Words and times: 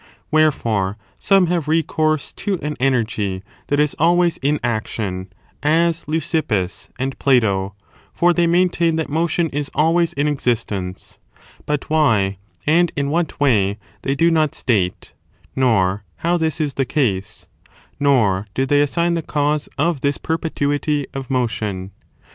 Wherefore, 0.31 0.97
some 1.19 1.45
have 1.45 1.67
recourse 1.67 2.33
to 2.33 2.57
an 2.63 2.75
energy 2.79 3.39
^ 3.45 3.67
that 3.67 3.79
is 3.79 3.95
always 3.99 4.37
in 4.37 4.59
action, 4.63 5.31
as 5.61 6.05
Leucippus 6.07 6.89
and 6.97 7.19
Plato; 7.19 7.75
Platonic 7.75 7.81
dogma 7.81 8.11
for 8.11 8.33
they 8.33 8.47
maintain 8.47 8.95
that 8.95 9.09
motion 9.11 9.47
is 9.49 9.69
always 9.75 10.13
in 10.13 10.27
exist 10.27 10.69
moSonl* 10.69 10.77
ence: 10.79 11.19
but 11.67 11.87
why, 11.91 12.39
and 12.65 12.91
in 12.95 13.11
what 13.11 13.39
way, 13.39 13.77
they 14.01 14.15
do 14.15 14.31
not 14.31 14.55
state, 14.55 15.13
nor 15.55 16.03
how 16.15 16.35
this 16.35 16.59
is 16.59 16.73
the 16.73 16.83
case; 16.85 17.45
nor 17.99 18.47
do 18.55 18.65
they 18.65 18.81
assign 18.81 19.13
the 19.13 19.21
cause 19.21 19.69
of 19.77 20.01
this 20.01 20.17
perpetuity 20.17 21.05
of 21.13 21.29
motion. 21.29 21.91